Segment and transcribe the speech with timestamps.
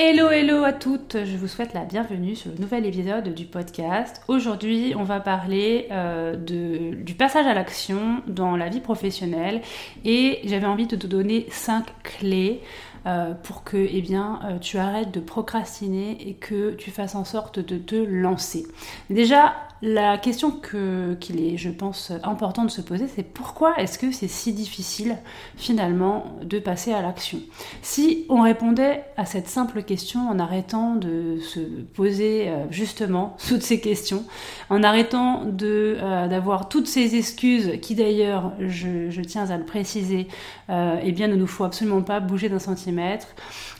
[0.00, 4.22] Hello, hello à toutes, je vous souhaite la bienvenue sur le nouvel épisode du podcast.
[4.28, 9.60] Aujourd'hui, on va parler euh, du passage à l'action dans la vie professionnelle
[10.04, 12.60] et j'avais envie de te donner 5 clés
[13.08, 17.24] euh, pour que eh bien, euh, tu arrêtes de procrastiner et que tu fasses en
[17.24, 18.66] sorte de te lancer.
[19.08, 24.10] Déjà, la question qu'il est, je pense, important de se poser, c'est pourquoi est-ce que
[24.10, 25.16] c'est si difficile
[25.56, 27.38] finalement de passer à l'action?
[27.80, 33.62] Si on répondait à cette simple question en arrêtant de se poser euh, justement toutes
[33.62, 34.24] ces questions,
[34.68, 40.28] en arrêtant d'avoir toutes ces excuses qui d'ailleurs, je, tiens à le préciser,
[40.68, 42.97] eh bien ne nous faut absolument pas bouger d'un centimètre.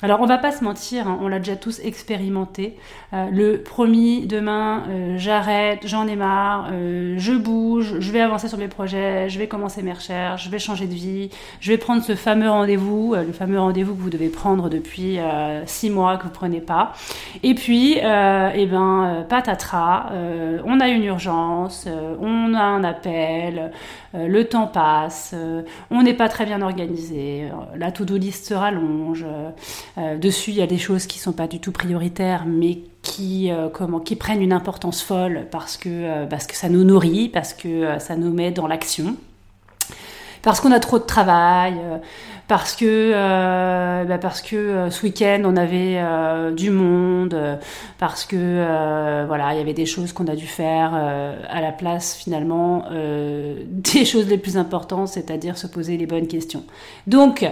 [0.02, 2.76] Alors on va pas se mentir, hein, on l'a déjà tous expérimenté.
[3.12, 4.84] le promis demain,
[5.16, 9.48] j'arrête j'en ai marre, euh, je bouge, je vais avancer sur mes projets, je vais
[9.48, 11.30] commencer mes recherches, je vais changer de vie,
[11.60, 15.18] je vais prendre ce fameux rendez-vous, euh, le fameux rendez-vous que vous devez prendre depuis
[15.18, 16.92] euh, six mois que vous prenez pas.
[17.42, 20.10] Et puis, eh ben, patatras,
[20.64, 21.86] on a une urgence,
[22.20, 23.72] on a un appel,
[24.14, 25.34] le temps passe,
[25.90, 28.54] on n'est pas très bien organisé, la to-do list se
[28.98, 29.24] rallonge,
[30.20, 33.68] dessus il y a des choses qui sont pas du tout prioritaires, mais qui, euh,
[34.04, 37.68] qui prennent une importance folle parce que, euh, parce que ça nous nourrit, parce que
[37.68, 39.16] euh, ça nous met dans l'action,
[40.48, 41.74] parce qu'on a trop de travail,
[42.46, 47.38] parce que, euh, bah parce que euh, ce week-end on avait euh, du monde,
[47.98, 52.16] parce que voilà il y avait des choses qu'on a dû faire à la place
[52.16, 56.64] finalement des choses les plus importantes, c'est-à-dire se poser les bonnes questions.
[57.06, 57.46] Donc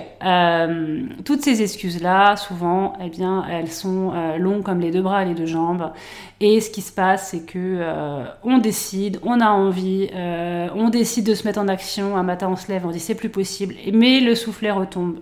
[1.27, 5.27] toutes ces excuses là, souvent, eh bien elles sont longues comme les deux bras et
[5.27, 5.91] les deux jambes.
[6.41, 7.83] Et ce qui se passe, c'est que
[8.43, 12.17] on décide, on a envie, on décide de se mettre en action.
[12.17, 15.21] Un matin on se lève, on dit c'est plus possible, mais le soufflet tombe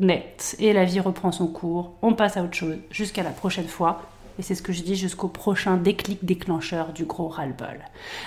[0.00, 1.94] net et la vie reprend son cours.
[2.02, 4.02] On passe à autre chose jusqu'à la prochaine fois.
[4.38, 7.80] Et c'est ce que je dis jusqu'au prochain déclic déclencheur du gros ras-le-bol.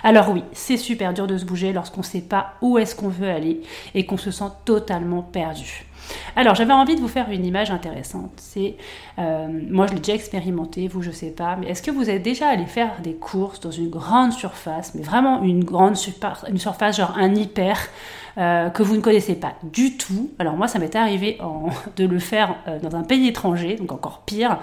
[0.04, 3.10] Alors oui, c'est super dur de se bouger lorsqu'on ne sait pas où est-ce qu'on
[3.10, 3.62] veut aller
[3.96, 5.86] et qu'on se sent totalement perdu.
[6.36, 8.32] Alors j'avais envie de vous faire une image intéressante.
[8.38, 8.76] C'est,
[9.20, 12.24] euh, moi je l'ai déjà expérimenté, vous je sais pas, mais est-ce que vous êtes
[12.24, 15.96] déjà allé faire des courses dans une grande surface, mais vraiment une grande
[16.50, 17.78] une surface genre un hyper
[18.38, 20.32] euh, que vous ne connaissez pas du tout?
[20.40, 21.38] Alors moi, ça m'est arrivé
[21.96, 24.58] de le faire euh, dans un pays étranger, donc encore pire.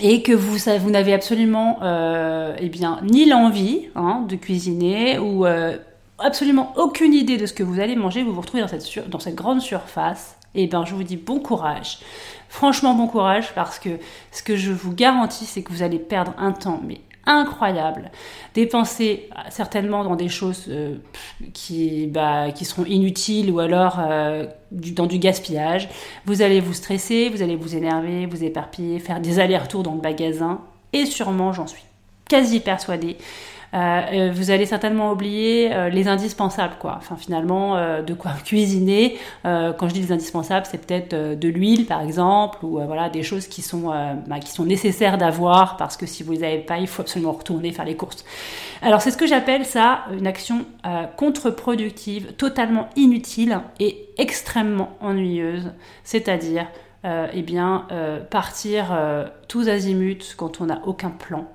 [0.00, 5.46] Euh, et que vous, n'avez absolument eh bien, ni l'envie hein, de cuisiner ou
[6.18, 9.18] absolument aucune idée de ce que vous allez manger, vous vous retrouvez dans cette, dans
[9.18, 11.98] cette grande surface, et eh bien je vous dis bon courage.
[12.48, 13.98] Franchement bon courage parce que
[14.30, 18.10] ce que je vous garantis c'est que vous allez perdre un temps mais incroyable,
[18.54, 20.96] dépenser euh, certainement dans des choses euh,
[21.52, 25.88] qui, bah, qui seront inutiles ou alors euh, dans du gaspillage.
[26.26, 30.02] Vous allez vous stresser, vous allez vous énerver, vous éparpiller, faire des allers-retours dans le
[30.02, 30.60] magasin
[30.92, 31.82] et sûrement, j'en suis
[32.28, 33.16] quasi persuadée,
[33.74, 36.94] euh, euh, vous allez certainement oublier euh, les indispensables, quoi.
[36.96, 39.18] Enfin, finalement, de quoi cuisiner.
[39.42, 43.46] quand je dis les indispensables, c'est peut-être de l'huile, par exemple, ou voilà des choses
[43.46, 43.92] qui sont
[44.26, 47.32] bah, qui sont nécessaires d'avoir parce que si vous les avez pas, il faut absolument
[47.32, 48.24] retourner faire les courses.
[48.82, 50.64] Alors, c'est ce que j'appelle ça une action
[51.16, 55.72] contre-productive, totalement inutile et extrêmement ennuyeuse.
[56.04, 56.66] C'est-à-dire
[57.04, 57.86] eh bien,
[58.30, 58.96] partir
[59.48, 61.46] tous azimuts quand on n'a aucun plan,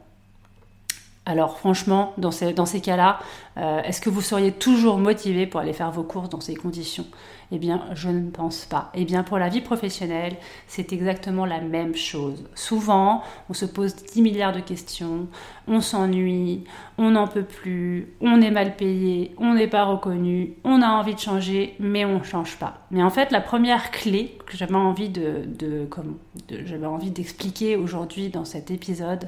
[1.30, 3.20] alors franchement, dans ces, cas-là,
[3.58, 7.06] euh, est-ce que vous seriez toujours motivé pour aller faire vos courses dans ces conditions?
[7.52, 8.92] Eh bien, je ne pense pas.
[8.94, 10.36] Eh bien, pour la vie professionnelle,
[10.68, 12.44] c'est exactement la même chose.
[12.54, 15.28] Souvent, on se pose 10 milliards de questions,
[15.68, 16.64] on s'ennuie,
[17.00, 21.16] on n'en peut plus, on est mal payé, on n'est pas reconnu, on a envie
[21.16, 22.86] de changer, mais on ne change pas.
[22.92, 25.50] Mais en fait, la première clé que j'avais envie de,
[26.66, 29.28] j'avais envie d'expliquer aujourd'hui dans cet épisode,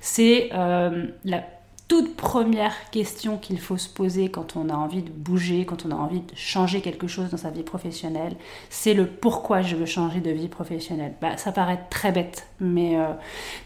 [0.00, 1.42] c'est euh, la
[1.88, 5.92] toute première question qu'il faut se poser quand on a envie de bouger, quand on
[5.92, 8.34] a envie de changer quelque chose dans sa vie professionnelle,
[8.70, 11.14] c'est le pourquoi je veux changer de vie professionnelle.
[11.20, 13.12] Bah, ça paraît très bête, mais euh,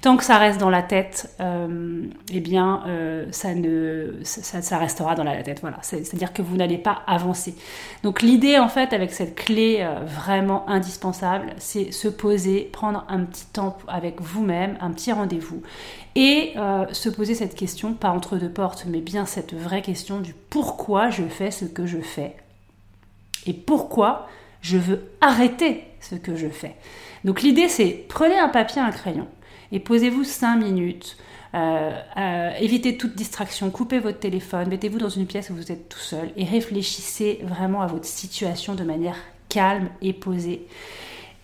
[0.03, 5.15] tant que ça reste dans la tête, euh, eh bien, euh, ça, ne, ça, restera
[5.15, 5.61] dans la tête.
[5.63, 5.79] Voilà.
[5.81, 7.55] C'est-à-dire que vous n'allez pas avancer.
[8.03, 13.47] Donc l'idée, en fait, avec cette clé vraiment indispensable, c'est se poser, prendre un petit
[13.47, 15.63] temps avec vous-même, un petit rendez-vous,
[16.17, 16.55] et
[16.93, 21.11] se poser cette question par entre deux portes, mais bien cette vraie question du pourquoi
[21.11, 22.35] je fais ce que je fais
[23.47, 24.29] et pourquoi
[24.61, 26.75] je veux arrêter ce que je fais.
[27.25, 29.29] Donc l'idée c'est prenez un papier, un crayon
[29.73, 31.17] et posez-vous cinq minutes.
[31.53, 35.89] Euh, euh, évitez toute distraction, coupez votre téléphone, mettez-vous dans une pièce où vous êtes
[35.89, 39.17] tout seul et réfléchissez vraiment à votre situation de manière
[39.49, 40.67] calme et posée.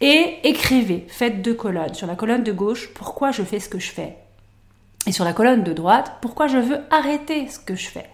[0.00, 1.94] Et écrivez, faites deux colonnes.
[1.94, 4.16] Sur la colonne de gauche, pourquoi je fais ce que je fais?
[5.06, 8.06] Et sur la colonne de droite, pourquoi je veux arrêter ce que je fais.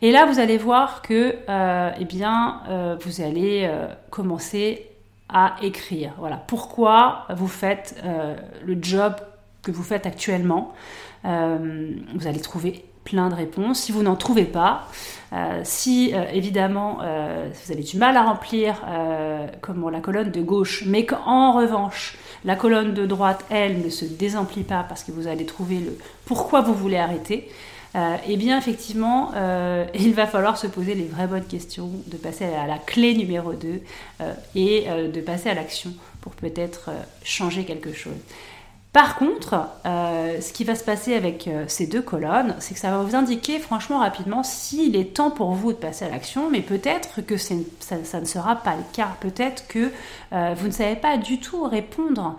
[0.00, 4.86] Et là, vous allez voir que, euh, eh bien, euh, vous allez euh, commencer
[5.28, 6.12] à écrire.
[6.18, 8.02] Voilà, pourquoi vous faites
[8.64, 9.14] le job
[9.62, 10.72] que vous faites actuellement.
[11.24, 13.80] vous allez trouver plein de réponses.
[13.80, 14.88] Si vous n'en trouvez pas,
[15.62, 18.82] si évidemment vous avez du mal à remplir
[19.60, 24.04] comment la colonne de gauche, mais qu'en revanche la colonne de droite, elle, ne se
[24.04, 27.48] désemplit pas parce que vous allez trouver le pourquoi vous voulez arrêter.
[27.96, 32.16] Euh, eh bien, effectivement, euh, il va falloir se poser les vraies bonnes questions, de
[32.16, 33.80] passer à la clé numéro 2
[34.20, 36.90] euh, et de passer à l'action pour peut-être
[37.24, 38.16] changer quelque chose.
[38.92, 42.80] Par contre, euh, ce qui va se passer avec euh, ces deux colonnes, c'est que
[42.80, 46.48] ça va vous indiquer franchement rapidement s'il est temps pour vous de passer à l'action,
[46.50, 49.10] mais peut-être que ça, ne sera pas le cas.
[49.20, 49.92] Peut-être que
[50.32, 52.36] euh, vous ne savez pas du tout répondre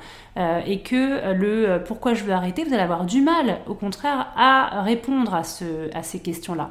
[0.66, 4.84] et que le pourquoi je veux arrêter, vous allez avoir du mal, au contraire, à
[4.84, 6.70] répondre à, à ces questions-là.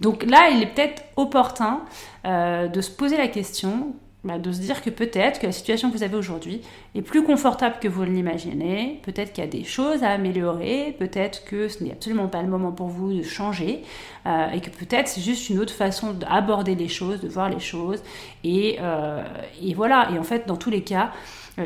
[0.00, 1.80] Donc là, il est peut-être opportun
[2.24, 3.92] de se poser la question
[4.22, 6.60] bah, de se dire que peut-être que la situation que vous avez aujourd'hui
[6.94, 10.94] est plus confortable que vous ne l'imaginez, peut-être qu'il y a des choses à améliorer,
[10.98, 13.82] peut-être que ce n'est absolument pas le moment pour vous de changer,
[14.26, 17.60] euh, et que peut-être c'est juste une autre façon d'aborder les choses, de voir les
[17.60, 18.02] choses,
[18.44, 19.24] et, euh,
[19.62, 21.12] et voilà, et en fait dans tous les cas,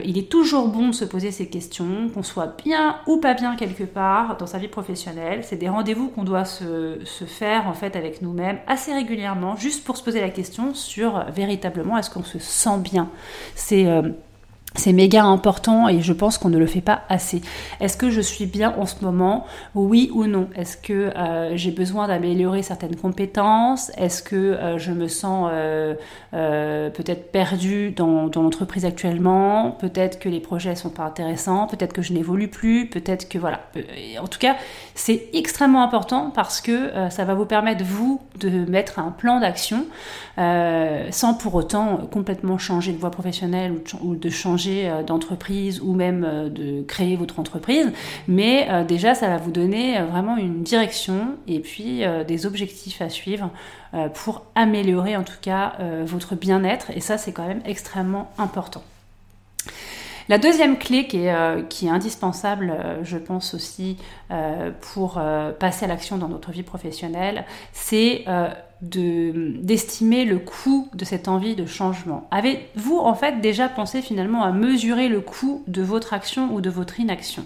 [0.04, 3.56] il est toujours bon de se poser ces questions, qu'on soit bien ou pas bien
[3.56, 5.40] quelque part dans sa vie professionnelle.
[5.42, 9.96] C'est des rendez-vous qu'on doit se, faire en fait avec nous-mêmes assez régulièrement, juste pour
[9.96, 13.08] se poser la question sur euh, véritablement est-ce qu'on se sent bien?
[13.54, 14.02] C'est euh,
[14.76, 17.40] c'est méga important et je pense qu'on ne le fait pas assez.
[17.80, 19.46] Est-ce que je suis bien en ce moment?
[19.74, 20.48] Oui ou non?
[20.56, 23.92] Est-ce que euh, j'ai besoin d'améliorer certaines compétences?
[23.96, 25.94] Est-ce que euh, je me sens euh,
[26.90, 29.70] peut-être perdue dans, dans l'entreprise actuellement?
[29.70, 31.68] Peut-être que les projets sont pas intéressants?
[31.68, 32.86] Peut-être que je n'évolue plus?
[32.86, 33.60] Peut-être que voilà.
[34.20, 34.56] En tout cas,
[34.96, 39.84] c'est extrêmement important parce que ça va vous permettre vous de mettre un plan d'action
[40.36, 46.24] sans pour autant complètement changer de voie professionnelle ou de changer euh, d'entreprise ou même
[46.24, 47.92] euh, de créer votre entreprise,
[48.28, 53.08] mais euh, déjà ça va vous donner vraiment une direction et puis des objectifs à
[53.08, 53.50] suivre
[54.14, 58.82] pour améliorer en tout cas votre bien-être et ça c'est quand même extrêmement important.
[60.28, 61.34] La deuxième clé qui est,
[61.82, 63.96] est indispensable, je pense aussi,
[64.80, 65.20] pour
[65.58, 68.24] passer à l'action dans notre vie professionnelle, c'est
[68.80, 72.26] d'estimer le coût de cette envie de changement.
[72.30, 76.70] Avez-vous en fait déjà pensé finalement à mesurer le coût de votre action ou de
[76.70, 77.44] votre inaction?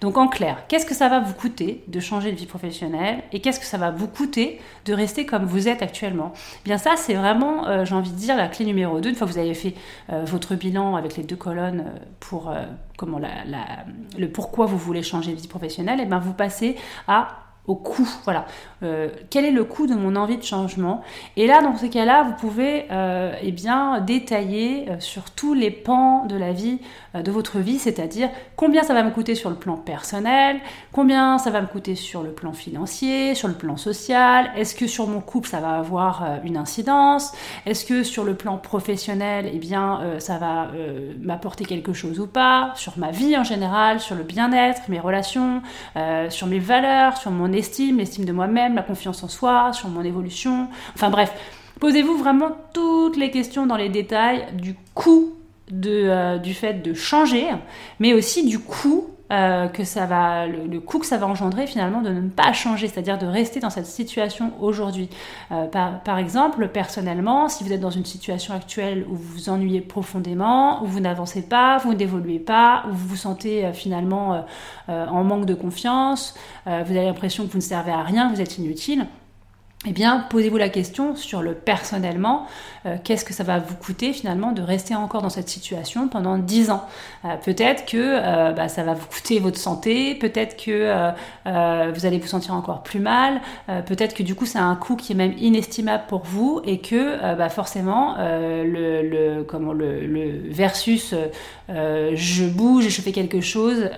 [0.00, 3.40] Donc en clair, qu'est-ce que ça va vous coûter de changer de vie professionnelle et
[3.40, 6.32] qu'est-ce que ça va vous coûter de rester comme vous êtes actuellement?
[6.34, 9.10] Eh Bien ça, c'est vraiment, euh, j'ai envie de dire, la clé numéro 2.
[9.10, 9.74] Une fois que vous avez fait
[10.10, 12.52] euh, votre bilan avec les deux colonnes euh, pour
[12.96, 13.28] comment la,
[14.18, 16.76] le pourquoi vous voulez changer de vie professionnelle, et eh bien vous passez
[17.08, 18.08] à coût.
[18.24, 18.46] Voilà.
[18.82, 21.02] Euh, quel est le coût de mon envie de changement?
[21.36, 25.70] Et là, dans ces cas-là, vous pouvez euh, eh bien, détailler euh, sur tous les
[25.70, 26.78] pans de la vie,
[27.12, 30.58] de votre vie, c'est-à-dire combien ça va me coûter sur le plan personnel,
[30.92, 34.86] combien ça va me coûter sur le plan financier, sur le plan social, est-ce que
[34.86, 37.32] sur mon couple ça va avoir une incidence,
[37.66, 40.68] est-ce que sur le plan professionnel, eh bien, ça va
[41.20, 45.62] m'apporter quelque chose ou pas, sur ma vie en général, sur le bien-être, mes relations,
[46.28, 50.02] sur mes valeurs, sur mon estime, l'estime de moi-même, la confiance en soi, sur mon
[50.02, 50.68] évolution.
[50.94, 51.32] Enfin bref,
[51.80, 55.32] Posez-vous vraiment toutes les questions dans les détails du coût
[55.70, 57.46] de, du fait de changer,
[57.98, 62.02] mais aussi du coût euh, que ça va, le, coût que ça va engendrer finalement
[62.02, 65.08] de ne pas changer, c'est-à-dire de rester dans cette situation aujourd'hui.
[65.52, 69.48] Euh, par, par, exemple, personnellement, si vous êtes dans une situation actuelle où vous vous
[69.48, 74.44] ennuyez profondément, où vous n'avancez pas, vous n'évoluez pas, où vous vous sentez euh, finalement
[74.88, 76.34] en manque de confiance,
[76.66, 79.06] vous avez l'impression que vous ne servez à rien, vous êtes inutile,
[79.86, 82.46] eh bien, posez-vous la question sur le personnellement,
[82.84, 86.36] euh, qu'est-ce que ça va vous coûter finalement de rester encore dans cette situation pendant
[86.36, 86.84] 10 ans?
[87.24, 91.12] Euh, Peut-être que euh, bah, ça va vous coûter votre santé, peut-être que
[91.46, 93.40] vous allez vous sentir encore plus mal,
[93.86, 97.34] peut-être que du coup c'est un coût qui est même inestimable pour vous et que
[97.36, 99.44] bah, forcément le,
[100.50, 101.14] versus
[101.68, 103.88] je bouge je fais quelque chose,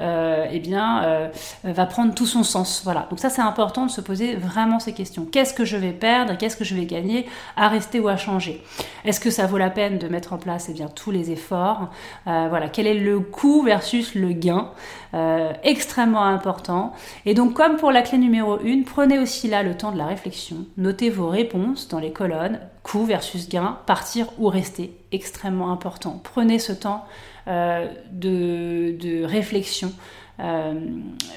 [0.51, 1.31] eh bien
[1.65, 2.83] va prendre tout son sens.
[2.85, 3.07] Voilà.
[3.11, 5.27] Donc ça c'est important de se poser vraiment ces questions.
[5.76, 7.26] Vais perdre, qu'est-ce que je vais gagner
[7.57, 8.62] à rester ou à changer.
[9.05, 11.91] Est-ce que ça vaut la peine de mettre en place eh bien, tous les efforts?
[12.26, 14.71] Euh, Voilà, quel est le coût versus le gain?
[15.14, 16.93] Euh, Extrêmement important.
[17.26, 20.07] Et donc, comme pour la clé numéro 1, prenez aussi là le temps de la
[20.07, 20.67] réflexion.
[20.76, 24.97] Notez vos réponses dans les colonnes, coût versus gain, partir ou rester.
[25.12, 26.21] Extrêmement important.
[26.23, 27.05] Prenez ce temps
[27.49, 29.93] euh, de, réflexion.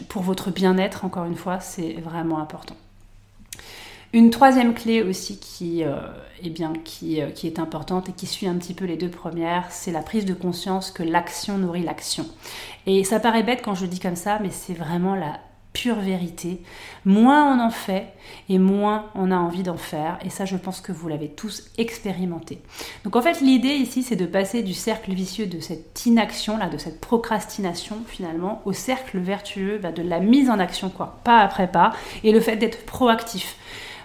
[0.09, 2.75] pour votre bien-être, encore une fois, c'est vraiment important.
[4.15, 5.97] Une troisième clé aussi qui, euh,
[6.41, 9.09] eh bien, qui, euh, qui, est importante et qui suit un petit peu les deux
[9.09, 12.25] premières, c'est la prise de conscience que l'action nourrit l'action.
[12.85, 15.41] Et ça paraît bête quand je dis comme ça, mais c'est vraiment la
[15.73, 16.61] pure vérité.
[17.03, 18.13] Moins on en fait
[18.47, 20.17] et moins on a envie d'en faire.
[20.23, 22.61] Et ça, je pense que vous l'avez tous expérimenté.
[23.03, 26.69] Donc en fait, l'idée ici, c'est de passer du cercle vicieux de cette inaction, là,
[26.69, 31.39] de cette procrastination finalement, au cercle vertueux bah, de la mise en action, quoi, pas
[31.39, 31.91] après pas,
[32.23, 33.57] et le fait d'être proactif.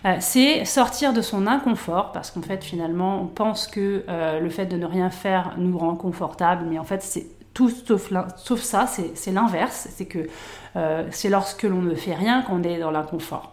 [0.06, 4.50] Euh, c'est sortir de son inconfort, parce qu'en fait finalement on pense que euh, le
[4.50, 8.86] fait de ne rien faire nous rend confortable, mais en fait c'est tout sauf, ça,
[8.86, 10.28] c'est l'inverse, c'est que
[10.76, 13.52] euh, c'est lorsque l'on ne fait rien qu'on est dans l'inconfort.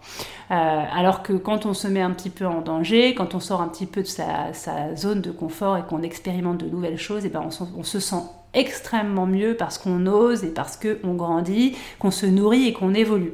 [0.50, 3.68] alors que quand on se met un petit peu en danger, quand on sort un
[3.68, 4.54] petit peu de sa,
[4.96, 8.00] zone de confort et qu'on expérimente de nouvelles choses, et eh ben on, on se
[8.00, 8.24] sent
[8.58, 13.34] extrêmement mieux parce qu'on ose et parce qu'on grandit, qu'on se nourrit et qu'on évolue.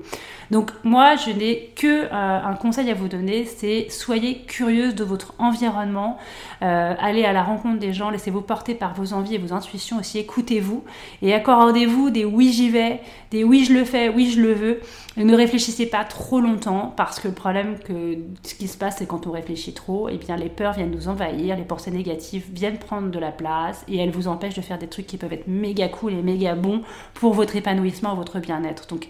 [0.52, 5.04] Donc moi, je n'ai que euh, un conseil à vous donner, c'est soyez curieuse de
[5.04, 6.18] votre environnement,
[6.62, 9.98] euh, allez à la rencontre des gens, laissez-vous porter par vos envies et vos intuitions
[9.98, 10.84] aussi, écoutez-vous
[11.24, 13.00] et accordez-vous des oui j'y vais,
[13.32, 14.82] des oui je le fais, oui je le veux.
[15.18, 19.08] ne réfléchissez pas trop longtemps parce que le problème que ce qui se passe c'est
[19.08, 22.46] quand on réfléchit trop, et eh bien les peurs viennent nous envahir, les pensées négatives
[22.52, 25.34] viennent prendre de la place et elles vous empêchent de faire des trucs qui peuvent
[25.34, 26.82] être méga cool et méga bons
[27.14, 28.88] pour votre épanouissement, votre bien-être.
[28.88, 29.08] Donc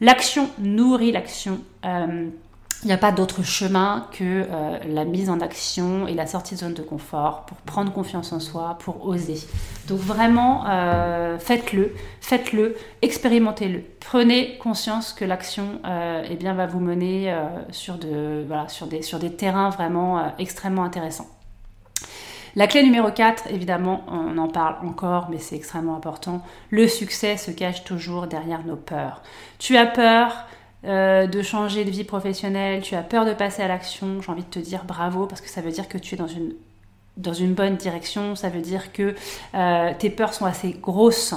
[0.00, 1.60] L'action nourrit l'action.
[1.84, 2.30] il euh,
[2.86, 6.60] n'y a pas d'autre chemin que euh, la mise en action et la sortie de
[6.60, 9.46] zone de confort pour prendre confiance en soi, pour oser.
[9.88, 13.82] Donc vraiment, euh, faites-le, faites-le, expérimentez-le.
[14.00, 17.36] Prenez conscience que l'action eh bien, va vous mener
[17.70, 17.98] sur,
[18.68, 21.28] sur, des, sur des terrains vraiment extrêmement intéressants.
[22.56, 26.42] La clé numéro 4, évidemment, on en parle encore, mais c'est extrêmement important.
[26.70, 29.22] Le succès se cache toujours derrière nos peurs.
[29.58, 30.46] Tu as peur
[30.84, 34.20] euh, de changer de vie professionnelle, tu as peur de passer à l'action.
[34.20, 36.26] J'ai envie de te dire bravo parce que ça veut dire que tu es dans
[36.26, 36.54] une
[37.20, 39.14] dans une bonne direction, ça veut dire que
[39.54, 41.34] euh, tes peurs sont assez grosses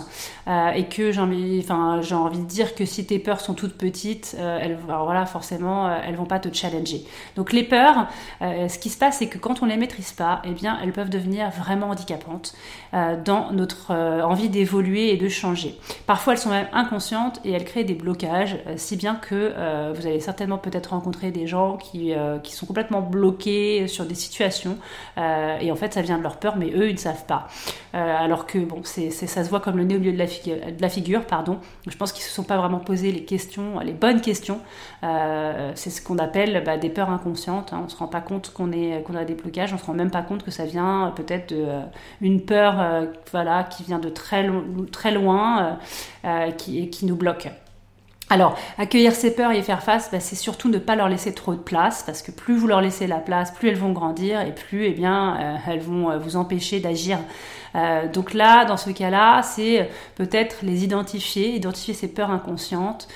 [0.48, 3.54] euh, et que j'ai envie, enfin, j'ai envie de dire que si tes peurs sont
[3.54, 7.04] toutes petites, euh, elles, voilà, forcément, elles vont pas te challenger.
[7.36, 8.08] Donc les peurs,
[8.42, 11.10] ce qui se passe, c'est que quand on les maîtrise pas, eh bien, elles peuvent
[11.10, 12.54] devenir vraiment handicapantes
[13.25, 15.78] dans notre envie d'évoluer et de changer.
[16.06, 20.20] Parfois, elles sont même inconscientes et elles créent des blocages, si bien que vous allez
[20.20, 22.13] certainement peut-être rencontrer des gens qui,
[22.44, 24.78] qui sont complètement bloqués sur des situations
[25.18, 27.48] et en fait ça vient de leur peur, mais eux ils ne savent pas.
[27.96, 31.25] Euh, alors que bon, ça se voit comme le nez au milieu de la, figure,
[31.25, 31.60] pardon.
[31.88, 34.60] Je pense qu'ils se sont pas vraiment posé les questions, les bonnes questions.
[35.03, 37.74] Euh, c'est ce qu'on appelle bah, des peurs inconscientes.
[37.74, 37.82] Hein.
[37.86, 40.44] On se rend pas compte qu'on a des blocages, on se rend même pas compte
[40.44, 41.53] que ça vient euh, peut-être
[42.22, 42.75] d'une peur,
[43.32, 44.44] voilà, qui vient de très
[45.12, 45.77] loin,
[46.58, 47.50] qui qui nous bloque.
[48.34, 51.36] Alors, accueillir ces peurs et y faire face, bah, c'est surtout ne pas leur laisser
[51.36, 54.42] trop de place, parce que plus vous leur laissez la place, plus elles vont grandir
[54.42, 57.20] et plus, eh bien, euh, elles vont euh, vous empêcher d'agir
[57.75, 63.08] euh, donc là, dans ce cas-là, c'est peut-être les identifier, identifier ces peurs inconscientes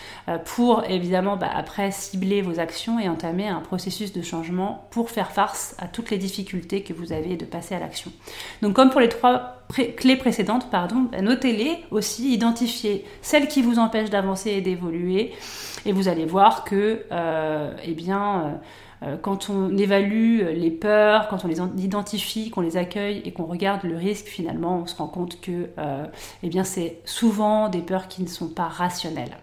[0.45, 5.31] pour évidemment bah, après cibler vos actions et entamer un processus de changement pour faire
[5.31, 8.11] face à toutes les difficultés que vous avez de passer à l'action.
[8.63, 13.79] Donc comme pour les trois clés précédentes, pardon, bah, notez-les aussi, identifiez celles qui vous
[13.79, 15.33] empêchent d'avancer et d'évoluer
[15.85, 18.59] et vous allez voir que, euh, eh bien,
[19.21, 23.83] quand on évalue les peurs, quand on les identifie, qu'on les accueille et qu'on regarde
[23.83, 25.69] le risque, finalement, on se rend compte que
[26.41, 29.37] eh bien, c'est souvent des peurs qui ne sont pas rationnelles.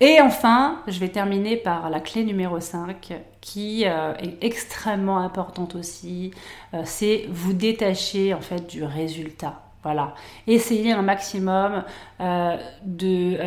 [0.00, 5.74] Et enfin, je vais terminer par la clé numéro 5 qui euh, est extrêmement importante
[5.74, 6.32] aussi,
[6.74, 9.62] euh, c'est vous détacher en fait du résultat.
[9.82, 10.14] Voilà,
[10.46, 11.84] essayez un maximum
[12.20, 13.38] euh, de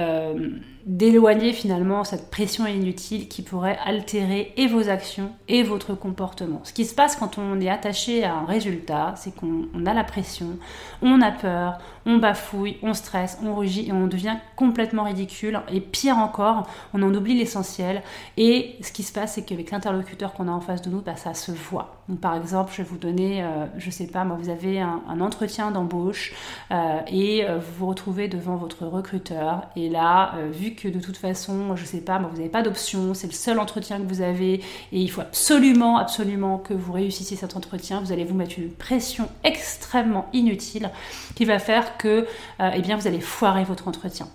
[0.86, 6.62] d'éloigner finalement cette pression inutile qui pourrait altérer et vos actions et votre comportement.
[6.64, 10.04] Ce qui se passe quand on est attaché à un résultat, c'est qu'on a la
[10.04, 10.58] pression,
[11.02, 15.62] on a peur, on bafouille, on stresse, on rugit et on devient complètement ridicule.
[15.72, 18.02] Et pire encore, on en oublie l'essentiel.
[18.38, 21.16] Et ce qui se passe, c'est qu'avec l'interlocuteur qu'on a en face de nous, bah,
[21.16, 22.04] ça se voit.
[22.22, 25.70] Par exemple, je vais vous donner, euh, je sais pas, moi, vous avez un, entretien
[25.72, 26.34] d'embauche
[26.72, 29.68] euh, et euh, vous vous retrouvez devant votre recruteur.
[29.76, 33.28] Et là, vu que de toute façon, je sais pas, vous n'avez pas d'option, c'est
[33.28, 37.56] le seul entretien que vous avez et il faut absolument, absolument que vous réussissiez cet
[37.56, 40.90] entretien, vous allez vous mettre une pression extrêmement inutile
[41.36, 42.28] qui va faire que
[42.60, 44.28] euh, eh bien, vous allez foirer votre entretien.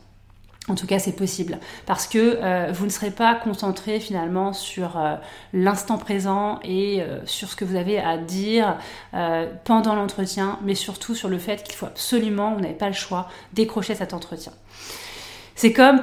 [0.67, 4.99] En tout cas, c'est possible parce que euh, vous ne serez pas concentré finalement sur
[4.99, 5.17] euh,
[5.53, 8.79] l'instant présent et sur ce que vous avez à dire
[9.65, 13.29] pendant l'entretien, mais surtout sur le fait qu'il faut absolument, vous n'avez pas le choix,
[13.53, 14.53] décrocher cet entretien.
[15.55, 16.03] C'est comme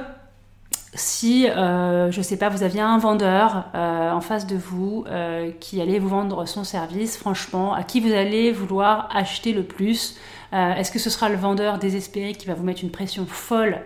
[0.94, 5.50] si, euh, je sais pas, vous aviez un vendeur euh, en face de vous euh,
[5.58, 10.18] qui allait vous vendre son service, franchement, à qui vous allez vouloir acheter le plus
[10.52, 13.80] Est-ce que ce sera le vendeur désespéré qui va vous mettre une pression folle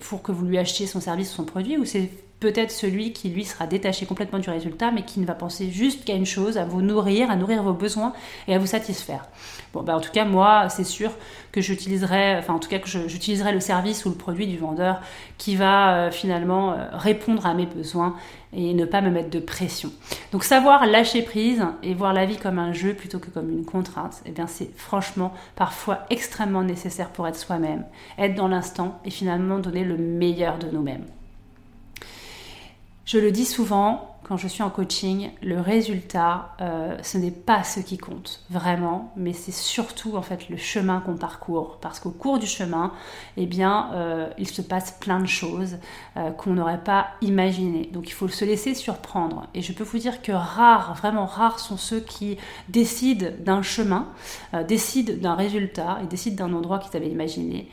[0.00, 1.76] pour que vous lui achetiez son service ou son produit
[2.42, 6.04] peut-être celui qui lui sera détaché complètement du résultat, mais qui ne va penser juste
[6.04, 8.12] qu'à une chose, à vous nourrir, à nourrir vos besoins
[8.48, 9.28] et à vous satisfaire.
[9.72, 11.12] Bon, bah en tout cas, moi, c'est sûr
[11.52, 15.00] que j'utiliserai, enfin en tout cas que j'utiliserai le service ou le produit du vendeur
[15.38, 18.16] qui va euh, finalement euh, répondre à mes besoins
[18.52, 19.92] et ne pas me mettre de pression.
[20.32, 23.64] Donc savoir lâcher prise et voir la vie comme un jeu plutôt que comme une
[23.64, 27.84] contrainte, eh bien c'est franchement parfois extrêmement nécessaire pour être soi-même,
[28.18, 31.04] être dans l'instant et finalement donner le meilleur de nous-mêmes.
[33.04, 37.64] Je le dis souvent quand je suis en coaching, le résultat, euh, ce n'est pas
[37.64, 41.78] ce qui compte vraiment, mais c'est surtout en fait le chemin qu'on parcourt.
[41.80, 42.92] Parce qu'au cours du chemin,
[43.36, 45.76] eh bien, euh, il se passe plein de choses
[46.16, 47.90] euh, qu'on n'aurait pas imaginées.
[47.92, 49.48] Donc il faut se laisser surprendre.
[49.54, 52.38] Et je peux vous dire que rares, vraiment rares sont ceux qui
[52.68, 54.08] décident d'un chemin,
[54.68, 57.68] décident d'un résultat et décident d'un endroit qu'ils avaient imaginé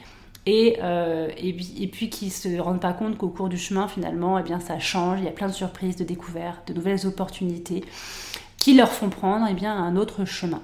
[0.50, 4.42] et, euh, et, puis qui se rendent pas compte qu'au cours du chemin, finalement, eh
[4.42, 7.84] bien, ça change, il y a plein de surprises, de découvertes, de nouvelles opportunités
[8.58, 10.62] qui leur font prendre eh bien, un autre chemin.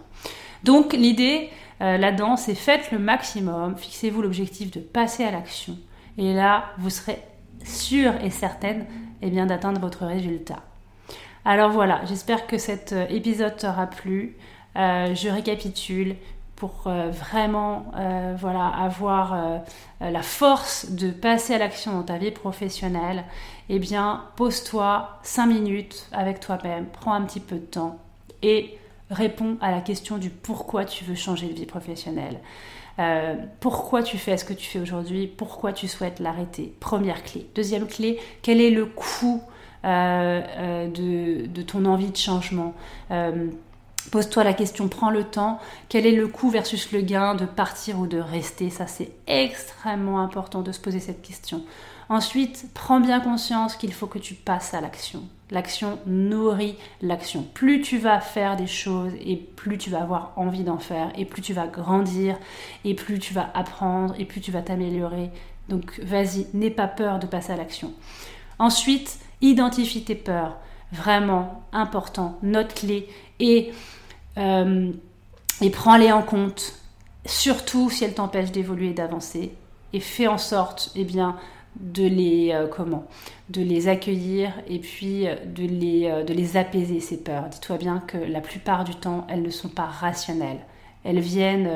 [0.64, 1.50] Donc l'idée
[1.82, 5.78] euh, là-dedans, c'est faites le maximum, fixez-vous l'objectif de passer à l'action,
[6.18, 7.20] et là, vous serez
[7.64, 8.88] sûre et certaine
[9.22, 10.64] eh bien, d'atteindre votre résultat.
[11.46, 14.36] Alors voilà, j'espère que cet euh, épisode t'aura plu.
[14.76, 16.16] je récapitule
[16.56, 19.58] pour euh, vraiment euh, avoir euh,
[20.00, 23.26] la force de passer à l'action dans ta vie professionnelle,
[23.70, 28.00] eh bien, pose-toi 5 minutes avec toi-même, prends un petit peu de temps
[28.42, 28.78] et
[29.10, 32.40] réponds à la question du pourquoi tu veux changer de vie professionnelle.
[33.60, 35.28] pourquoi tu fais ce que tu fais aujourd'hui?
[35.28, 36.74] Pourquoi tu souhaites l'arrêter?
[36.80, 37.46] Première clé.
[37.54, 39.44] Deuxième clé, quel est le coût
[39.84, 42.74] de, ton envie de changement?
[44.12, 48.00] Pose-toi la question, prends le temps, quel est le coût versus le gain de partir
[48.00, 48.70] ou de rester?
[48.70, 51.64] Ça, c'est extrêmement important de se poser cette question.
[52.08, 55.24] Ensuite, prends bien conscience qu'il faut que tu passes à l'action.
[55.50, 57.48] L'action nourrit l'action.
[57.54, 61.26] Plus tu vas faire des choses et plus tu vas avoir envie d'en faire et
[61.26, 62.38] plus tu vas grandir
[62.84, 65.32] et plus tu vas apprendre et plus tu vas t'améliorer.
[65.68, 67.92] Donc vas-y, n'aie pas peur de passer à l'action.
[68.60, 70.58] Ensuite, identifie tes peurs.
[70.92, 73.74] Vraiment important, note clé et
[74.38, 74.92] euh,
[75.62, 76.74] et prends-les en compte,
[77.26, 79.54] surtout si elles t'empêchent d'évoluer et d'avancer,
[79.94, 81.38] et fais en sorte, eh bien,
[81.80, 83.06] de les euh, comment?
[83.50, 87.50] De les accueillir et puis euh, de les, de les apaiser ces peurs.
[87.50, 90.60] Dis-toi bien que la plupart du temps, elles ne sont pas rationnelles.
[91.06, 91.70] Elles viennent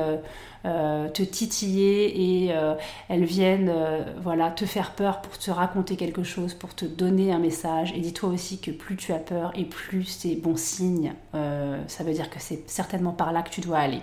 [0.66, 2.76] euh, te titiller et euh,
[3.08, 7.32] elles viennent euh, voilà, te faire peur pour te raconter quelque chose, pour te donner
[7.32, 7.94] un message.
[7.96, 12.12] Et dis-toi aussi que plus tu as peur et plus c'est bon signe, ça veut
[12.12, 14.02] dire que c'est certainement par là que tu dois aller.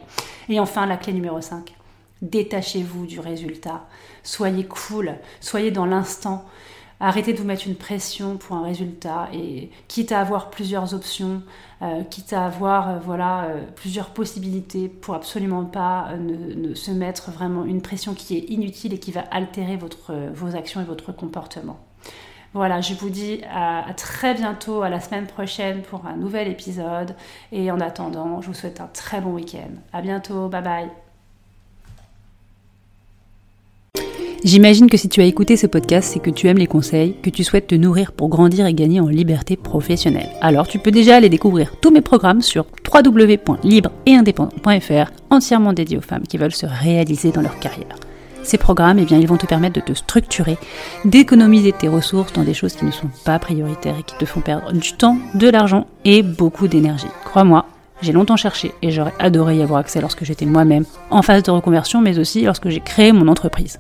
[0.49, 1.75] Et enfin, la clé numéro 5.
[2.23, 3.85] Détachez-vous du résultat.
[4.23, 6.47] Soyez cool, soyez dans l'instant.
[6.99, 11.43] Arrêtez de vous mettre une pression pour un résultat et quitte à avoir plusieurs options,
[11.83, 17.31] euh, quitte à avoir euh, voilà euh, plusieurs possibilités pour absolument pas ne, se mettre
[17.31, 21.79] vraiment une pression qui est inutile et qui va altérer vos actions et votre comportement.
[22.55, 27.15] Voilà, je vous dis à, très bientôt, à la semaine prochaine pour un nouvel épisode.
[27.53, 29.75] Et en attendant, je vous souhaite un très bon week-end.
[29.93, 31.06] À bientôt, bye bye.
[34.47, 37.31] J'imagine que si tu as écouté ce podcast, c'est que tu aimes les conseils, que
[37.31, 40.29] tu souhaites te nourrir pour grandir et gagner en liberté professionnelle.
[40.41, 46.29] Alors tu peux déjà aller découvrir tous mes programmes sur www.libre-et-indépendant.fr, entièrement dédiés aux femmes
[46.29, 47.97] qui veulent se réaliser dans leur carrière.
[48.45, 50.59] Ces programmes, eh bien, ils vont te permettre de te structurer,
[51.05, 54.43] d'économiser tes ressources dans des choses qui ne sont pas prioritaires et qui te font
[54.43, 57.09] perdre du temps, de l'argent et beaucoup d'énergie.
[57.25, 57.67] Crois-moi,
[58.03, 61.51] j'ai longtemps cherché et j'aurais adoré y avoir accès lorsque j'étais moi-même en phase de
[61.51, 63.79] reconversion, mais aussi lorsque j'ai créé mon entreprise.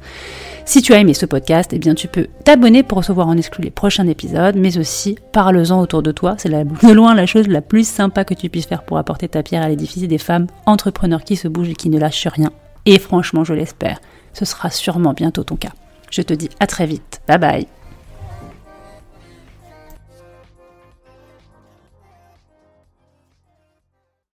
[0.64, 3.62] Si tu as aimé ce podcast, eh bien tu peux t'abonner pour recevoir en exclu
[3.62, 6.34] les prochains épisodes, mais aussi parle-en autour de toi.
[6.38, 9.42] C'est de loin la chose la plus sympa que tu puisses faire pour apporter ta
[9.42, 12.50] pierre à l'édifice des femmes entrepreneurs qui se bougent et qui ne lâchent rien.
[12.84, 14.00] Et franchement, je l'espère,
[14.32, 15.72] ce sera sûrement bientôt ton cas.
[16.10, 17.20] Je te dis à très vite.
[17.28, 17.85] Bye bye